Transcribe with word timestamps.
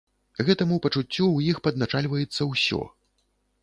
Гэтаму 0.47 0.79
пачуццю 0.85 1.07
ў 1.09 1.53
іх 1.53 1.63
падначальваецца 1.69 2.53
ўсё. 2.53 2.85